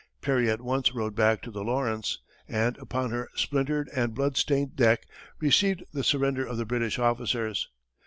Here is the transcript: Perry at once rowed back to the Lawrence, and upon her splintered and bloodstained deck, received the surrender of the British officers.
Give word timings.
Perry 0.19 0.49
at 0.49 0.61
once 0.61 0.95
rowed 0.95 1.13
back 1.13 1.43
to 1.43 1.51
the 1.51 1.63
Lawrence, 1.63 2.17
and 2.47 2.75
upon 2.79 3.11
her 3.11 3.29
splintered 3.35 3.87
and 3.93 4.15
bloodstained 4.15 4.75
deck, 4.75 5.03
received 5.39 5.83
the 5.93 6.03
surrender 6.03 6.43
of 6.43 6.57
the 6.57 6.65
British 6.65 6.97
officers. 6.97 7.69